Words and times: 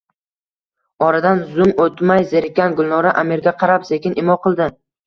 Oradan 1.09 1.43
zum 1.53 1.75
oʼtmay 1.85 2.27
zerikkan 2.35 2.81
Gulnora 2.81 3.13
Аmirga 3.25 3.57
qarab 3.63 3.89
sekin 3.93 4.23
imo 4.25 4.43
qildi. 4.49 4.75